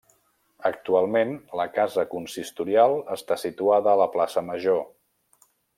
[0.69, 4.83] Actualment la Casa Consistorial està situada a la plaça Major.